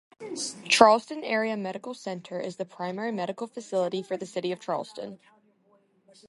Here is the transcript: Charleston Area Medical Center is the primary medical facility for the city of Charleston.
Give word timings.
Charleston 0.67 1.23
Area 1.23 1.55
Medical 1.55 1.93
Center 1.93 2.39
is 2.39 2.55
the 2.55 2.65
primary 2.65 3.11
medical 3.11 3.45
facility 3.45 4.01
for 4.01 4.17
the 4.17 4.25
city 4.25 4.51
of 4.51 4.59
Charleston. 4.59 5.19